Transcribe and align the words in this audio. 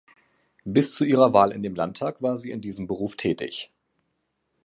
Bis 0.65 0.95
zu 0.95 1.05
ihrer 1.05 1.31
Wahl 1.31 1.51
in 1.51 1.61
den 1.61 1.75
Landtag 1.75 2.23
war 2.23 2.35
sie 2.35 2.49
in 2.49 2.59
diesem 2.59 2.87
Beruf 2.87 3.15
tätig. 3.17 3.69